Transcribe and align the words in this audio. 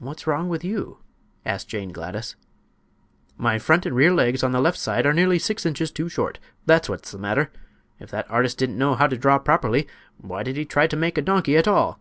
"What's 0.00 0.26
wrong 0.26 0.48
with 0.48 0.64
you?" 0.64 0.98
asked 1.46 1.68
Jane 1.68 1.92
Gladys. 1.92 2.34
"My 3.36 3.56
front 3.60 3.86
and 3.86 3.94
rear 3.94 4.12
legs 4.12 4.42
on 4.42 4.50
the 4.50 4.60
left 4.60 4.76
side 4.76 5.06
are 5.06 5.12
nearly 5.12 5.38
six 5.38 5.64
inches 5.64 5.92
too 5.92 6.08
short, 6.08 6.40
that's 6.66 6.88
what's 6.88 7.12
the 7.12 7.18
matter! 7.18 7.52
If 8.00 8.10
that 8.10 8.28
artist 8.28 8.58
didn't 8.58 8.78
know 8.78 8.96
how 8.96 9.06
to 9.06 9.16
draw 9.16 9.38
properly 9.38 9.86
why 10.16 10.42
did 10.42 10.56
he 10.56 10.64
try 10.64 10.88
to 10.88 10.96
make 10.96 11.16
a 11.16 11.22
donkey 11.22 11.56
at 11.56 11.68
all?" 11.68 12.00